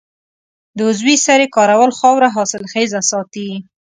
[0.77, 3.49] د عضوي سرې کارول خاوره حاصلخیزه ساتي.